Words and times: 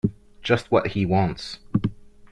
Just 0.41 0.71
what 0.71 0.87
he 0.87 1.05
wants. 1.05 1.59